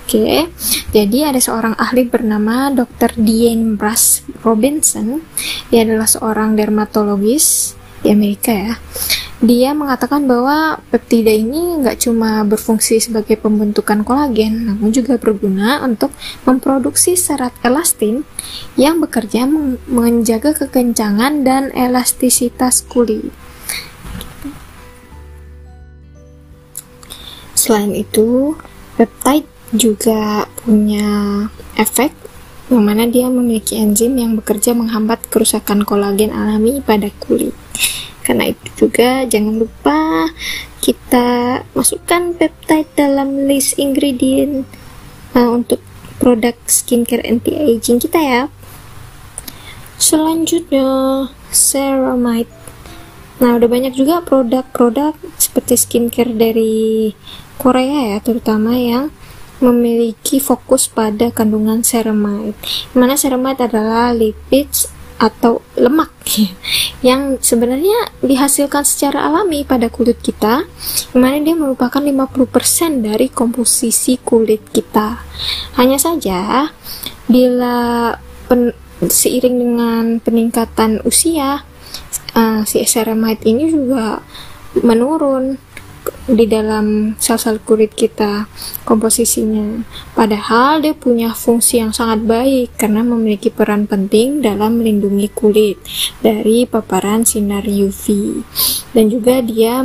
Oke, 0.03 0.51
jadi 0.91 1.31
ada 1.31 1.39
seorang 1.39 1.71
ahli 1.79 2.03
bernama 2.03 2.67
Dr. 2.67 3.15
Diane 3.15 3.79
Brass 3.79 4.27
Robinson. 4.43 5.23
Dia 5.71 5.87
adalah 5.87 6.03
seorang 6.03 6.59
dermatologis 6.59 7.79
di 8.03 8.11
Amerika 8.11 8.51
ya 8.51 8.75
dia 9.41 9.73
mengatakan 9.73 10.29
bahwa 10.29 10.77
peptida 10.93 11.33
ini 11.33 11.81
nggak 11.81 12.05
cuma 12.05 12.45
berfungsi 12.45 13.01
sebagai 13.01 13.41
pembentukan 13.41 14.05
kolagen, 14.05 14.69
namun 14.69 14.93
juga 14.93 15.17
berguna 15.17 15.81
untuk 15.81 16.13
memproduksi 16.45 17.17
serat 17.17 17.49
elastin 17.65 18.21
yang 18.77 19.01
bekerja 19.01 19.49
menjaga 19.89 20.53
kekencangan 20.53 21.41
dan 21.41 21.73
elastisitas 21.73 22.85
kulit. 22.85 23.33
Selain 27.57 27.97
itu, 27.97 28.53
peptide 28.93 29.49
juga 29.73 30.45
punya 30.61 31.49
efek 31.81 32.13
yang 32.69 32.85
mana 32.85 33.09
dia 33.09 33.25
memiliki 33.27 33.75
enzim 33.81 34.15
yang 34.15 34.37
bekerja 34.37 34.77
menghambat 34.77 35.27
kerusakan 35.33 35.81
kolagen 35.81 36.29
alami 36.29 36.79
pada 36.79 37.09
kulit. 37.19 37.57
Karena 38.21 38.53
itu 38.53 38.87
juga 38.87 39.25
jangan 39.25 39.55
lupa 39.57 40.29
kita 40.81 41.61
masukkan 41.77 42.33
peptide 42.37 42.89
dalam 42.97 43.45
list 43.45 43.77
ingredient 43.77 44.65
uh, 45.37 45.49
untuk 45.49 45.81
produk 46.17 46.53
skincare 46.65 47.25
anti 47.25 47.53
aging 47.53 48.01
kita 48.01 48.19
ya. 48.21 48.43
Selanjutnya 50.01 51.29
ceramide. 51.53 52.49
Nah, 53.41 53.57
udah 53.57 53.69
banyak 53.69 53.97
juga 53.97 54.21
produk-produk 54.21 55.17
seperti 55.37 55.73
skincare 55.73 56.33
dari 56.33 57.13
Korea 57.57 58.13
ya, 58.13 58.17
terutama 58.21 58.77
yang 58.77 59.09
memiliki 59.61 60.41
fokus 60.41 60.89
pada 60.89 61.29
kandungan 61.29 61.85
ceramide. 61.85 62.57
Mana 62.97 63.13
ceramide 63.13 63.69
adalah 63.69 64.13
lipids 64.13 64.89
atau 65.21 65.61
lemak. 65.77 66.09
Yang 67.05 67.45
sebenarnya 67.45 68.09
dihasilkan 68.25 68.81
secara 68.81 69.29
alami 69.29 69.61
pada 69.61 69.93
kulit 69.93 70.17
kita 70.21 70.65
yang 71.13 71.21
mana 71.21 71.37
dia 71.41 71.53
merupakan 71.53 72.01
50% 72.01 73.05
dari 73.05 73.29
komposisi 73.29 74.17
kulit 74.17 74.65
kita. 74.73 75.21
Hanya 75.77 76.01
saja 76.01 76.69
bila 77.29 78.13
pen, 78.49 78.73
seiring 79.01 79.55
dengan 79.57 80.03
peningkatan 80.21 81.01
usia 81.05 81.65
uh, 82.37 82.61
si 82.65 82.81
ceramide 82.85 83.41
ini 83.49 83.71
juga 83.71 84.21
menurun 84.77 85.57
di 86.29 86.45
dalam 86.45 87.17
sel-sel 87.17 87.57
kulit 87.65 87.97
kita 87.97 88.45
komposisinya. 88.85 89.81
Padahal 90.13 90.83
dia 90.83 90.93
punya 90.93 91.33
fungsi 91.33 91.81
yang 91.81 91.89
sangat 91.95 92.21
baik 92.25 92.77
karena 92.77 93.01
memiliki 93.01 93.49
peran 93.49 93.89
penting 93.89 94.41
dalam 94.41 94.77
melindungi 94.77 95.31
kulit 95.33 95.81
dari 96.21 96.69
paparan 96.69 97.25
sinar 97.25 97.65
UV. 97.65 98.05
Dan 98.91 99.09
juga 99.09 99.41
dia 99.41 99.81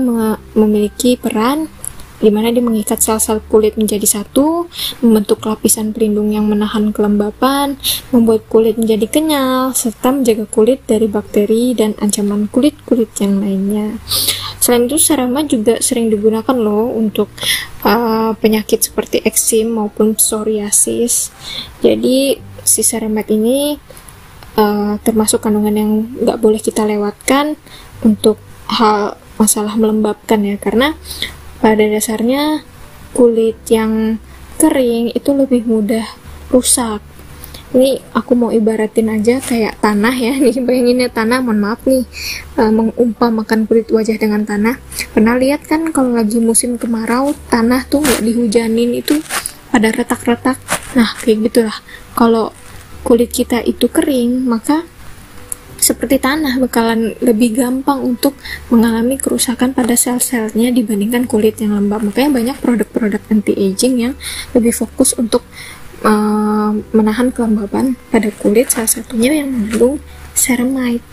memiliki 0.52 1.16
peran 1.16 1.70
di 2.16 2.32
mana 2.32 2.48
dia 2.48 2.64
mengikat 2.64 3.02
sel-sel 3.02 3.44
kulit 3.44 3.76
menjadi 3.76 4.04
satu, 4.04 4.66
membentuk 5.04 5.44
lapisan 5.44 5.92
pelindung 5.92 6.32
yang 6.32 6.48
menahan 6.48 6.90
kelembapan, 6.90 7.76
membuat 8.08 8.48
kulit 8.48 8.80
menjadi 8.80 9.04
kenyal, 9.04 9.76
serta 9.76 10.12
menjaga 10.12 10.48
kulit 10.48 10.84
dari 10.88 11.06
bakteri 11.06 11.76
dan 11.76 11.92
ancaman 12.00 12.48
kulit-kulit 12.48 13.12
yang 13.20 13.44
lainnya. 13.44 14.00
Selain 14.56 14.88
itu, 14.88 14.98
ceramide 14.98 15.52
juga 15.52 15.74
sering 15.78 16.10
digunakan 16.10 16.56
loh 16.56 16.90
untuk 16.90 17.30
uh, 17.86 18.34
penyakit 18.40 18.82
seperti 18.82 19.22
eksim 19.22 19.76
maupun 19.76 20.16
psoriasis. 20.16 21.30
Jadi, 21.84 22.40
si 22.66 22.80
ceramide 22.82 23.30
ini 23.30 23.78
uh, 24.58 24.98
termasuk 25.06 25.44
kandungan 25.44 25.76
yang 25.76 25.92
nggak 26.18 26.40
boleh 26.42 26.58
kita 26.58 26.82
lewatkan 26.82 27.54
untuk 28.02 28.42
hal 28.66 29.14
masalah 29.36 29.76
melembabkan 29.78 30.42
ya, 30.42 30.56
karena 30.58 30.96
pada 31.60 31.84
dasarnya 31.86 32.64
kulit 33.16 33.56
yang 33.72 34.20
kering 34.60 35.12
itu 35.12 35.30
lebih 35.32 35.64
mudah 35.64 36.04
rusak. 36.52 37.00
Ini 37.76 38.00
aku 38.16 38.32
mau 38.38 38.54
ibaratin 38.54 39.12
aja 39.12 39.42
kayak 39.42 39.82
tanah 39.84 40.14
ya. 40.14 40.32
Nih 40.44 40.56
bayanginnya 40.64 41.12
tanah 41.12 41.44
mohon 41.44 41.60
maaf 41.60 41.82
nih. 41.84 42.08
Uh, 42.56 42.72
mengumpamakan 42.72 43.68
kulit 43.68 43.92
wajah 43.92 44.16
dengan 44.16 44.46
tanah. 44.48 44.80
Pernah 45.12 45.36
lihat 45.36 45.66
kan 45.68 45.92
kalau 45.92 46.16
lagi 46.16 46.40
musim 46.40 46.80
kemarau 46.80 47.36
tanah 47.52 47.84
tuh 47.84 48.00
nggak 48.00 48.22
dihujanin 48.24 48.96
itu 48.96 49.20
pada 49.68 49.92
retak-retak. 49.92 50.56
Nah 50.96 51.16
kayak 51.20 51.52
gitulah. 51.52 51.76
Kalau 52.16 52.54
kulit 53.04 53.28
kita 53.34 53.60
itu 53.60 53.92
kering 53.92 54.48
maka 54.48 54.88
seperti 55.76 56.16
tanah 56.20 56.56
bakalan 56.60 57.12
lebih 57.20 57.56
gampang 57.56 58.00
untuk 58.02 58.36
mengalami 58.72 59.20
kerusakan 59.20 59.76
pada 59.76 59.94
sel-selnya 59.94 60.72
dibandingkan 60.72 61.28
kulit 61.28 61.60
yang 61.60 61.76
lembab. 61.76 62.02
Makanya 62.04 62.30
banyak 62.32 62.56
produk-produk 62.60 63.22
anti 63.28 63.52
aging 63.52 63.94
yang 64.00 64.14
lebih 64.56 64.72
fokus 64.72 65.12
untuk 65.16 65.44
uh, 66.02 66.72
menahan 66.92 67.30
kelembaban 67.30 68.00
pada 68.08 68.28
kulit. 68.40 68.72
Salah 68.72 68.90
satunya 68.90 69.44
yang 69.44 69.52
mengandung 69.52 70.00
ceramide. 70.32 71.04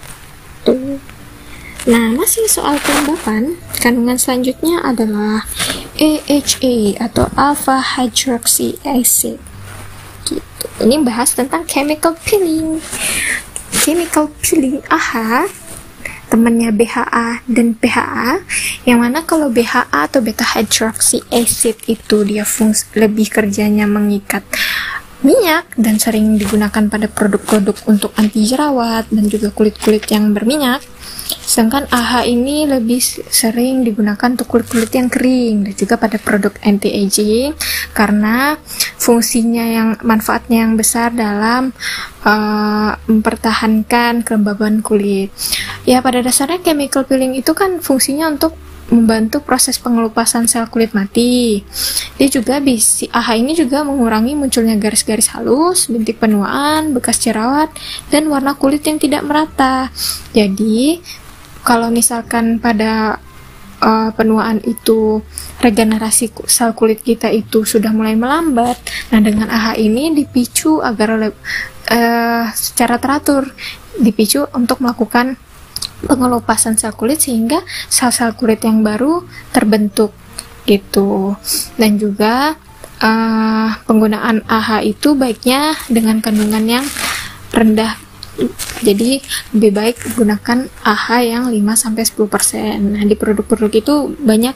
Tuh. 0.63 0.99
Nah 1.83 2.15
masih 2.15 2.47
soal 2.47 2.79
kelembapan 2.79 3.59
kandungan 3.83 4.15
selanjutnya 4.15 4.79
adalah 4.79 5.43
AHA 5.99 6.95
atau 7.03 7.27
alpha 7.35 7.83
hydroxy 7.99 8.79
acid. 8.87 9.35
Gitu. 10.23 10.65
Ini 10.79 11.03
bahas 11.03 11.35
tentang 11.35 11.67
chemical 11.67 12.15
peeling 12.23 12.79
chemical 13.83 14.31
peeling. 14.39 14.79
AHA. 14.87 15.51
Temannya 16.31 16.73
BHA 16.73 17.45
dan 17.45 17.77
PHA 17.77 18.41
yang 18.89 19.05
mana 19.05 19.21
kalau 19.21 19.53
BHA 19.53 19.85
atau 19.93 20.17
beta 20.17 20.41
hydroxy 20.41 21.21
acid 21.29 21.77
itu 21.85 22.25
dia 22.25 22.41
fungsi 22.41 22.89
lebih 22.97 23.29
kerjanya 23.29 23.85
mengikat 23.85 24.41
minyak 25.21 25.69
dan 25.77 26.01
sering 26.01 26.33
digunakan 26.41 26.89
pada 26.89 27.05
produk-produk 27.05 27.77
untuk 27.85 28.17
anti 28.17 28.49
jerawat 28.49 29.05
dan 29.13 29.29
juga 29.29 29.53
kulit-kulit 29.53 30.09
yang 30.09 30.33
berminyak 30.33 30.81
Sedangkan 31.41 31.89
AHA 31.89 32.29
ini 32.29 32.65
lebih 32.69 33.01
sering 33.29 33.83
digunakan 33.83 34.33
untuk 34.33 34.49
kulit-kulit 34.49 34.93
yang 34.93 35.09
kering 35.09 35.69
dan 35.69 35.73
juga 35.73 35.95
pada 35.97 36.17
produk 36.21 36.53
anti-aging 36.61 37.53
karena 37.93 38.57
fungsinya 38.97 39.65
yang 39.65 39.89
manfaatnya 40.01 40.65
yang 40.65 40.73
besar 40.79 41.11
dalam 41.11 41.73
uh, 42.25 42.91
mempertahankan 43.05 44.23
kelembaban 44.23 44.85
kulit. 44.85 45.33
Ya 45.83 45.99
pada 45.99 46.23
dasarnya 46.23 46.63
chemical 46.63 47.05
peeling 47.05 47.35
itu 47.37 47.51
kan 47.51 47.83
fungsinya 47.83 48.31
untuk 48.31 48.55
membantu 48.91 49.39
proses 49.39 49.79
pengelupasan 49.79 50.45
sel 50.45 50.67
kulit 50.67 50.91
mati. 50.91 51.63
Dia 52.19 52.27
juga 52.27 52.59
bisa 52.59 53.07
AHA 53.09 53.39
ini 53.39 53.57
juga 53.57 53.81
mengurangi 53.81 54.35
munculnya 54.35 54.75
garis-garis 54.75 55.31
halus, 55.33 55.87
bintik 55.87 56.19
penuaan, 56.19 56.91
bekas 56.91 57.17
jerawat, 57.17 57.71
dan 58.11 58.27
warna 58.27 58.53
kulit 58.53 58.83
yang 58.83 58.99
tidak 58.99 59.23
merata. 59.23 59.89
Jadi, 60.35 60.99
kalau 61.63 61.87
misalkan 61.89 62.59
pada 62.59 63.17
uh, 63.79 64.09
penuaan 64.15 64.59
itu 64.63 65.23
regenerasi 65.63 66.31
sel 66.47 66.75
kulit 66.75 66.99
kita 67.03 67.31
itu 67.31 67.63
sudah 67.63 67.91
mulai 67.95 68.15
melambat, 68.19 68.79
nah 69.11 69.19
dengan 69.23 69.47
AHA 69.47 69.79
ini 69.79 70.11
dipicu 70.11 70.83
agar 70.83 71.31
uh, 71.31 72.45
secara 72.51 72.99
teratur 72.99 73.47
dipicu 73.99 74.43
untuk 74.51 74.83
melakukan 74.83 75.39
pengelupasan 76.03 76.75
sel 76.75 76.91
kulit 76.91 77.23
sehingga 77.23 77.63
sel-sel 77.87 78.35
kulit 78.35 78.59
yang 78.63 78.83
baru 78.83 79.23
terbentuk 79.55 80.11
gitu. 80.67 81.35
Dan 81.79 81.95
juga 81.95 82.59
uh, 82.99 83.69
penggunaan 83.87 84.43
AHA 84.47 84.83
itu 84.83 85.15
baiknya 85.15 85.75
dengan 85.87 86.19
kandungan 86.19 86.65
yang 86.67 86.85
rendah 87.55 88.02
jadi 88.81 89.21
lebih 89.53 89.71
baik 89.71 89.97
gunakan 90.17 90.65
AHA 90.81 91.17
yang 91.21 91.43
5-10% 91.53 92.81
nah 92.81 93.03
di 93.05 93.13
produk-produk 93.13 93.69
itu 93.69 94.17
banyak 94.17 94.55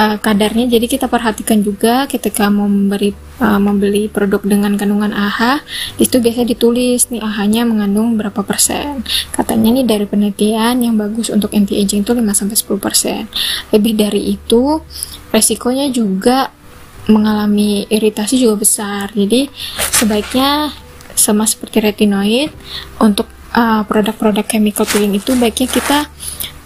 uh, 0.00 0.16
kadarnya. 0.16 0.66
Jadi 0.66 0.86
kita 0.88 1.06
perhatikan 1.12 1.60
juga 1.60 2.08
ketika 2.08 2.48
mau 2.48 2.64
memberi 2.66 3.12
uh, 3.38 3.60
membeli 3.60 4.08
produk 4.08 4.40
dengan 4.40 4.74
kandungan 4.80 5.12
AHA 5.12 5.60
itu 6.00 6.18
biasanya 6.18 6.56
ditulis 6.56 7.12
nih 7.12 7.20
AHA 7.20 7.44
nya 7.52 7.62
mengandung 7.68 8.16
berapa 8.16 8.40
persen. 8.40 9.04
Katanya 9.30 9.76
nih 9.76 9.84
dari 9.84 10.04
penelitian 10.08 10.80
yang 10.80 10.96
bagus 10.96 11.28
untuk 11.28 11.52
anti 11.52 11.76
aging 11.78 12.08
itu 12.08 12.12
5-10% 12.16 13.76
lebih 13.76 13.92
dari 13.92 14.34
itu 14.40 14.80
resikonya 15.28 15.92
juga 15.92 16.48
mengalami 17.10 17.84
iritasi 17.90 18.38
juga 18.38 18.62
besar. 18.62 19.10
Jadi 19.12 19.50
sebaiknya 19.90 20.70
sama 21.22 21.46
seperti 21.46 21.78
retinoid 21.78 22.50
untuk 22.98 23.30
uh, 23.54 23.86
produk-produk 23.86 24.42
uh, 24.42 24.50
chemical 24.50 24.82
peeling 24.90 25.14
itu 25.14 25.38
baiknya 25.38 25.68
kita 25.70 25.98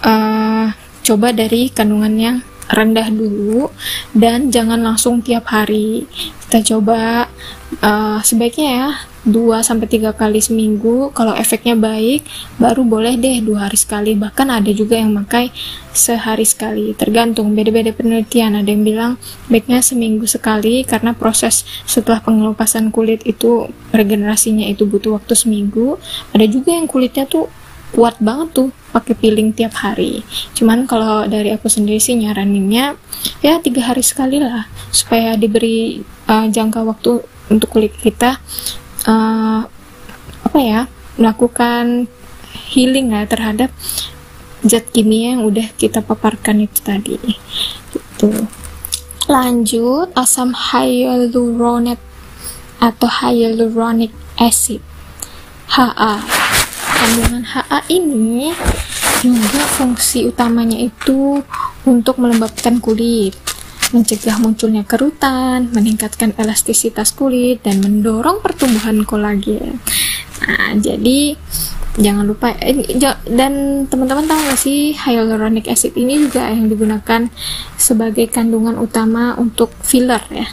uh, 0.09 0.73
coba 1.05 1.37
dari 1.37 1.69
kandungan 1.69 2.15
yang 2.17 2.37
rendah 2.71 3.09
dulu 3.11 3.71
dan 4.15 4.51
jangan 4.51 4.83
langsung 4.83 5.23
tiap 5.23 5.51
hari. 5.51 6.07
Kita 6.47 6.63
coba 6.75 7.27
uh, 7.83 8.19
sebaiknya 8.23 8.71
ya 8.71 8.89
2 9.27 9.59
sampai 9.67 9.91
3 9.91 10.15
kali 10.15 10.39
seminggu. 10.39 11.11
Kalau 11.11 11.35
efeknya 11.35 11.75
baik 11.75 12.23
baru 12.63 12.87
boleh 12.87 13.19
deh 13.19 13.43
dua 13.43 13.67
hari 13.67 13.75
sekali. 13.75 14.15
Bahkan 14.15 14.47
ada 14.63 14.71
juga 14.71 14.95
yang 14.95 15.11
pakai 15.27 15.51
sehari 15.91 16.47
sekali. 16.47 16.95
Tergantung 16.95 17.51
beda-beda 17.59 17.91
penelitian. 17.91 18.63
Ada 18.63 18.71
yang 18.71 18.87
bilang 18.87 19.13
baiknya 19.51 19.83
seminggu 19.83 20.31
sekali 20.31 20.87
karena 20.87 21.11
proses 21.11 21.67
setelah 21.91 22.23
pengelupasan 22.23 22.95
kulit 22.95 23.27
itu 23.27 23.67
regenerasinya 23.91 24.71
itu 24.71 24.87
butuh 24.87 25.19
waktu 25.19 25.35
seminggu. 25.35 25.99
Ada 26.31 26.47
juga 26.47 26.79
yang 26.79 26.87
kulitnya 26.87 27.27
tuh 27.27 27.51
kuat 27.97 28.21
banget 28.21 28.53
tuh 28.53 28.69
pakai 28.93 29.17
peeling 29.17 29.57
tiap 29.57 29.73
hari. 29.81 30.21
Cuman 30.53 30.85
kalau 30.85 31.25
dari 31.25 31.49
aku 31.57 31.73
sendiri 31.73 31.97
sih 31.97 32.13
nyaraninnya 32.13 32.93
ya 33.41 33.57
tiga 33.65 33.89
hari 33.89 34.05
sekali 34.05 34.37
lah 34.37 34.69
supaya 34.93 35.33
diberi 35.41 36.05
uh, 36.29 36.45
jangka 36.53 36.85
waktu 36.85 37.25
untuk 37.49 37.73
kulit 37.73 37.97
kita 37.97 38.37
uh, 39.09 39.65
apa 40.45 40.59
ya 40.61 40.93
melakukan 41.17 42.05
healing 42.69 43.17
ya 43.17 43.25
terhadap 43.25 43.73
zat 44.61 44.93
kimia 44.93 45.33
yang 45.33 45.49
udah 45.49 45.73
kita 45.81 46.05
paparkan 46.05 46.69
itu 46.69 46.85
tadi. 46.85 47.17
Gitu. 47.97 48.29
Lanjut 49.25 50.13
asam 50.13 50.53
hyaluronet 50.53 51.99
atau 52.77 53.09
hyaluronic 53.09 54.13
acid 54.37 54.85
HA 55.73 56.46
kandungan 57.07 57.47
HA 57.47 57.81
ini 57.95 58.51
juga 59.23 59.63
fungsi 59.79 60.27
utamanya 60.27 60.75
itu 60.75 61.39
untuk 61.87 62.19
melembabkan 62.19 62.83
kulit 62.83 63.39
mencegah 63.95 64.43
munculnya 64.43 64.83
kerutan, 64.83 65.71
meningkatkan 65.71 66.35
elastisitas 66.35 67.15
kulit, 67.15 67.63
dan 67.63 67.79
mendorong 67.79 68.43
pertumbuhan 68.43 69.07
kolagen. 69.07 69.79
Nah, 70.43 70.75
jadi 70.75 71.39
jangan 71.95 72.27
lupa 72.27 72.53
eh, 72.61 72.83
dan 73.31 73.87
teman-teman 73.89 74.27
tahu 74.29 74.41
gak 74.53 74.61
sih 74.61 74.93
hyaluronic 74.93 75.71
acid 75.71 75.97
ini 75.97 76.29
juga 76.29 76.51
yang 76.53 76.69
digunakan 76.69 77.31
sebagai 77.81 78.29
kandungan 78.29 78.77
utama 78.77 79.39
untuk 79.39 79.73
filler 79.81 80.21
ya. 80.35 80.51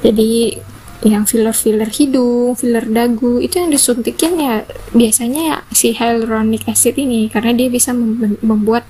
Jadi 0.00 0.56
yang 1.04 1.28
filler-filler 1.28 1.90
hidung, 1.92 2.56
filler 2.56 2.88
dagu 2.88 3.42
itu 3.42 3.60
yang 3.60 3.68
disuntikin 3.68 4.40
ya 4.40 4.64
biasanya 4.96 5.42
ya 5.42 5.58
si 5.74 5.92
hyaluronic 5.92 6.64
acid 6.64 6.96
ini 6.96 7.28
karena 7.28 7.52
dia 7.52 7.68
bisa 7.68 7.92
membuat 8.40 8.88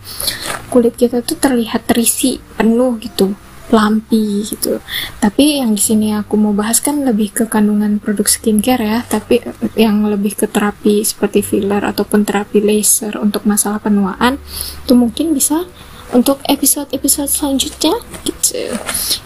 kulit 0.71 0.95
kita 0.95 1.25
tuh 1.27 1.39
terlihat 1.41 1.89
terisi 1.89 2.39
penuh 2.55 3.01
gitu 3.03 3.35
lampi 3.75 4.47
gitu. 4.47 4.79
Tapi 5.19 5.59
yang 5.59 5.75
di 5.75 5.83
sini 5.83 6.15
aku 6.15 6.39
mau 6.39 6.55
bahas 6.55 6.79
kan 6.79 7.03
lebih 7.03 7.35
ke 7.35 7.45
kandungan 7.51 7.99
produk 7.99 8.27
skincare 8.31 8.83
ya, 8.83 8.99
tapi 9.03 9.43
yang 9.75 10.07
lebih 10.07 10.39
ke 10.39 10.47
terapi 10.47 11.03
seperti 11.03 11.43
filler 11.43 11.83
ataupun 11.83 12.23
terapi 12.23 12.63
laser 12.63 13.19
untuk 13.19 13.43
masalah 13.43 13.83
penuaan 13.83 14.39
itu 14.87 14.95
mungkin 14.95 15.35
bisa 15.35 15.67
untuk 16.15 16.39
episode-episode 16.47 17.31
selanjutnya 17.31 17.95
gitu. 18.23 18.75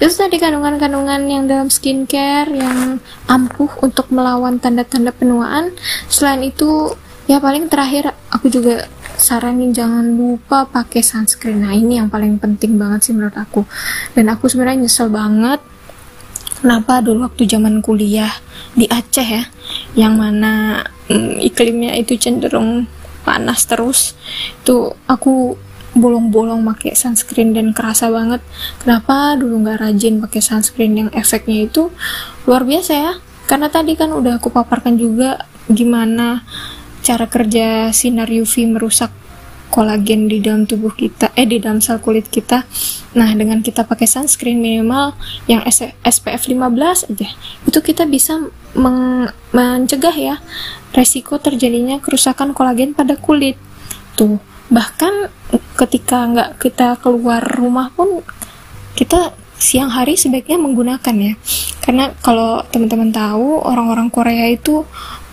Itu 0.01 0.14
tadi 0.16 0.40
kandungan-kandungan 0.40 1.21
yang 1.29 1.45
dalam 1.45 1.69
skincare 1.69 2.49
yang 2.53 3.03
ampuh 3.29 3.69
untuk 3.85 4.09
melawan 4.09 4.57
tanda-tanda 4.57 5.12
penuaan. 5.12 5.77
Selain 6.09 6.40
itu 6.40 6.97
ya 7.29 7.38
paling 7.38 7.71
terakhir 7.71 8.11
aku 8.33 8.51
juga 8.51 8.90
saranin 9.21 9.71
jangan 9.71 10.03
lupa 10.16 10.64
pakai 10.66 11.05
sunscreen 11.05 11.62
nah 11.62 11.77
ini 11.77 12.01
yang 12.01 12.09
paling 12.09 12.40
penting 12.40 12.75
banget 12.81 13.07
sih 13.07 13.14
menurut 13.14 13.37
aku 13.37 13.69
dan 14.16 14.33
aku 14.33 14.49
sebenarnya 14.49 14.88
nyesel 14.88 15.12
banget 15.12 15.61
kenapa 16.59 17.05
dulu 17.05 17.29
waktu 17.29 17.47
zaman 17.47 17.85
kuliah 17.85 18.33
di 18.75 18.90
Aceh 18.90 19.29
ya 19.29 19.45
yang 19.95 20.16
mana 20.16 20.83
mm, 21.07 21.38
iklimnya 21.38 21.95
itu 22.01 22.16
cenderung 22.16 22.88
panas 23.23 23.69
terus 23.69 24.16
itu 24.64 24.90
aku 25.05 25.55
bolong-bolong 25.96 26.62
pakai 26.74 26.94
sunscreen 26.94 27.50
dan 27.50 27.74
kerasa 27.74 28.11
banget. 28.11 28.38
Kenapa 28.79 29.35
dulu 29.35 29.66
nggak 29.66 29.79
rajin 29.83 30.22
pakai 30.22 30.40
sunscreen 30.42 30.94
yang 30.94 31.11
efeknya 31.11 31.66
itu? 31.66 31.90
Luar 32.46 32.62
biasa 32.62 32.92
ya. 32.94 33.12
Karena 33.50 33.66
tadi 33.66 33.98
kan 33.98 34.14
udah 34.14 34.38
aku 34.38 34.55
paparkan 34.55 34.94
juga 34.94 35.46
gimana 35.66 36.46
cara 37.03 37.26
kerja 37.26 37.90
sinar 37.90 38.31
UV 38.31 38.70
merusak 38.70 39.11
kolagen 39.70 40.26
di 40.26 40.42
dalam 40.42 40.66
tubuh 40.66 40.90
kita 40.90 41.31
eh 41.38 41.46
di 41.46 41.62
dalam 41.62 41.79
sel 41.79 42.03
kulit 42.03 42.26
kita. 42.26 42.66
Nah 43.14 43.31
dengan 43.38 43.62
kita 43.62 43.87
pakai 43.87 44.07
sunscreen 44.07 44.59
minimal 44.59 45.14
yang 45.46 45.62
SPF 46.03 46.42
15 46.50 47.11
aja 47.11 47.29
itu 47.66 47.79
kita 47.79 48.07
bisa 48.07 48.50
mencegah 49.55 50.14
ya 50.14 50.37
resiko 50.90 51.38
terjadinya 51.38 52.03
kerusakan 52.03 52.50
kolagen 52.50 52.98
pada 52.98 53.14
kulit. 53.14 53.55
Tuh, 54.18 54.42
bahkan 54.70 55.28
ketika 55.76 56.24
nggak 56.30 56.50
kita 56.62 56.96
keluar 57.02 57.42
rumah 57.42 57.90
pun 57.92 58.22
kita 58.94 59.35
siang 59.61 59.92
hari 59.92 60.16
sebaiknya 60.16 60.56
menggunakan 60.56 61.14
ya. 61.20 61.33
Karena 61.85 62.14
kalau 62.24 62.64
teman-teman 62.72 63.12
tahu 63.12 63.61
orang-orang 63.61 64.09
Korea 64.09 64.48
itu 64.48 64.87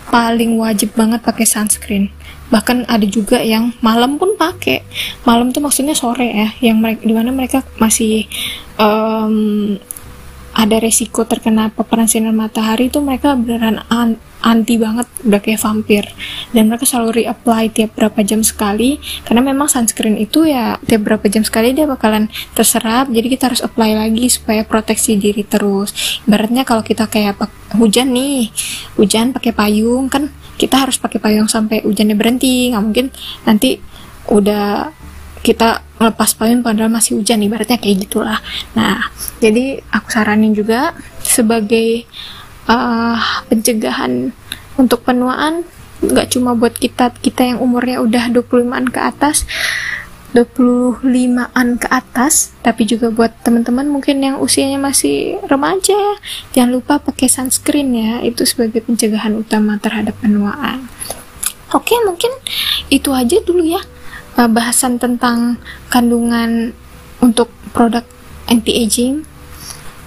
paling 0.08 0.56
wajib 0.56 0.96
banget 0.96 1.20
pakai 1.20 1.44
sunscreen 1.44 2.08
bahkan 2.48 2.84
ada 2.88 3.04
juga 3.04 3.44
yang 3.44 3.76
malam 3.84 4.16
pun 4.16 4.32
pakai 4.32 4.80
malam 5.28 5.52
tuh 5.52 5.60
maksudnya 5.60 5.92
sore 5.92 6.32
ya 6.32 6.48
yang 6.64 6.80
mereka 6.80 7.04
di 7.04 7.12
mana 7.12 7.28
mereka 7.28 7.60
masih 7.76 8.24
um, 8.80 9.76
ada 10.54 10.76
resiko 10.80 11.24
terkena 11.28 11.70
paparan 11.70 12.08
sinar 12.08 12.34
matahari 12.34 12.88
itu 12.88 12.98
mereka 12.98 13.36
beneran 13.38 13.84
an 13.92 14.18
anti 14.38 14.78
banget 14.78 15.06
udah 15.26 15.40
kayak 15.42 15.60
vampir. 15.62 16.04
Dan 16.54 16.70
mereka 16.70 16.86
selalu 16.86 17.22
reapply 17.22 17.74
tiap 17.74 17.98
berapa 17.98 18.20
jam 18.22 18.40
sekali 18.46 19.02
karena 19.26 19.42
memang 19.42 19.66
sunscreen 19.66 20.14
itu 20.14 20.46
ya 20.46 20.78
tiap 20.86 21.06
berapa 21.06 21.26
jam 21.26 21.42
sekali 21.42 21.74
dia 21.74 21.90
bakalan 21.90 22.30
terserap 22.54 23.10
jadi 23.10 23.26
kita 23.26 23.50
harus 23.50 23.60
apply 23.62 23.98
lagi 23.98 24.26
supaya 24.30 24.62
proteksi 24.62 25.18
diri 25.18 25.42
terus. 25.42 26.20
Ibaratnya 26.26 26.62
kalau 26.62 26.86
kita 26.86 27.10
kayak 27.10 27.38
hujan 27.76 28.14
nih 28.14 28.48
hujan 28.96 29.34
pakai 29.34 29.52
payung 29.52 30.08
kan 30.08 30.30
kita 30.58 30.86
harus 30.86 30.98
pakai 30.98 31.22
payung 31.22 31.46
sampai 31.46 31.86
hujannya 31.86 32.18
berhenti 32.18 32.74
nggak 32.74 32.82
mungkin 32.82 33.06
nanti 33.46 33.78
udah 34.28 34.90
kita 35.42 35.82
ngelepas 35.98 36.34
payung 36.38 36.62
padahal 36.62 36.90
masih 36.90 37.18
hujan 37.18 37.42
ibaratnya 37.42 37.78
kayak 37.78 38.08
gitulah. 38.08 38.38
Nah 38.74 39.10
jadi 39.42 39.82
aku 39.90 40.08
saranin 40.10 40.54
juga 40.54 40.94
sebagai 41.22 42.06
uh, 42.70 43.18
pencegahan 43.50 44.30
untuk 44.78 45.02
penuaan 45.02 45.66
nggak 45.98 46.38
cuma 46.38 46.54
buat 46.54 46.78
kita 46.78 47.10
kita 47.18 47.42
yang 47.42 47.58
umurnya 47.58 47.98
udah 47.98 48.30
25an 48.30 48.86
ke 48.86 49.00
atas 49.02 49.42
25an 50.30 51.80
ke 51.80 51.88
atas 51.90 52.54
tapi 52.62 52.86
juga 52.86 53.10
buat 53.10 53.34
teman-teman 53.42 53.90
mungkin 53.90 54.22
yang 54.22 54.36
usianya 54.38 54.78
masih 54.78 55.42
remaja 55.50 55.98
jangan 56.54 56.78
lupa 56.78 57.02
pakai 57.02 57.26
sunscreen 57.26 57.90
ya 57.96 58.22
itu 58.22 58.46
sebagai 58.46 58.84
pencegahan 58.84 59.34
utama 59.34 59.80
terhadap 59.82 60.14
penuaan. 60.22 60.86
Oke 61.74 61.98
mungkin 62.06 62.30
itu 62.88 63.10
aja 63.10 63.42
dulu 63.42 63.66
ya 63.66 63.82
bahasan 64.46 65.02
tentang 65.02 65.58
kandungan 65.90 66.70
untuk 67.18 67.50
produk 67.74 68.06
anti-aging. 68.46 69.26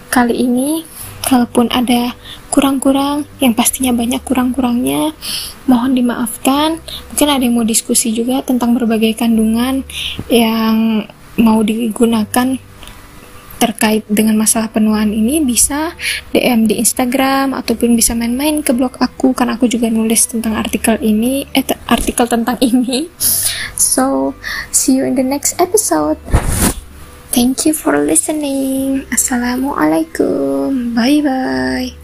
Kali 0.08 0.48
ini 0.48 0.88
kalaupun 1.28 1.72
ada 1.72 2.16
kurang-kurang 2.52 3.24
yang 3.40 3.56
pastinya 3.56 3.96
banyak 3.96 4.20
kurang-kurangnya 4.24 5.12
mohon 5.68 5.96
dimaafkan. 5.96 6.80
Mungkin 7.12 7.28
ada 7.28 7.44
yang 7.44 7.56
mau 7.56 7.68
diskusi 7.68 8.12
juga 8.12 8.44
tentang 8.44 8.76
berbagai 8.76 9.16
kandungan 9.20 9.84
yang 10.28 11.08
mau 11.40 11.64
digunakan 11.64 12.60
terkait 13.62 14.02
dengan 14.10 14.34
masalah 14.42 14.74
penuaan 14.74 15.14
ini 15.14 15.38
bisa 15.46 15.94
DM 16.34 16.66
di 16.66 16.82
Instagram 16.82 17.54
ataupun 17.54 17.94
bisa 17.94 18.18
main-main 18.18 18.66
ke 18.66 18.74
blog 18.74 18.98
aku 18.98 19.38
karena 19.38 19.54
aku 19.54 19.70
juga 19.70 19.94
nulis 19.94 20.26
tentang 20.26 20.58
artikel 20.58 20.98
ini 20.98 21.46
eh 21.54 21.62
artikel 21.86 22.26
tentang 22.26 22.58
ini. 22.74 23.06
So 23.78 24.34
see 24.74 24.98
you 24.98 25.06
in 25.06 25.14
the 25.14 25.26
next 25.26 25.62
episode. 25.62 26.18
Thank 27.32 27.64
you 27.70 27.78
for 27.78 27.96
listening. 28.02 29.06
Assalamualaikum. 29.14 30.98
Bye 30.98 31.22
bye 31.22 32.01